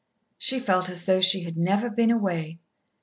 She 0.39 0.57
felt 0.57 0.89
as 0.89 1.05
though 1.05 1.21
she 1.21 1.41
had 1.43 1.55
never 1.55 1.87
been 1.87 2.09
away. 2.09 2.57